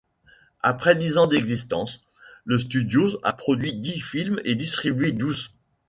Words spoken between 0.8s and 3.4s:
dix ans d'existence, le studio a